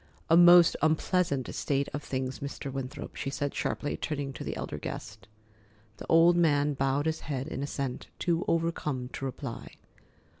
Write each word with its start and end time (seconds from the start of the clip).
"A 0.31 0.35
most 0.35 0.75
unpleasant 0.81 1.53
state 1.53 1.87
of 1.93 2.01
things, 2.01 2.39
Mr. 2.39 2.73
Winthrop," 2.73 3.15
she 3.15 3.29
said 3.29 3.53
sharply, 3.53 3.95
turning 3.95 4.33
to 4.33 4.43
the 4.43 4.55
elder 4.55 4.79
guest. 4.79 5.27
The 5.97 6.07
old 6.09 6.35
man 6.35 6.73
bowed 6.73 7.05
his 7.05 7.19
head 7.19 7.47
in 7.47 7.61
assent, 7.61 8.07
too 8.17 8.43
overcome 8.47 9.09
to 9.09 9.25
reply. 9.25 9.73